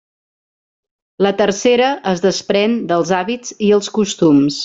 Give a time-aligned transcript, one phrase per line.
[1.25, 4.59] La tercera es desprèn dels hàbits i els costums.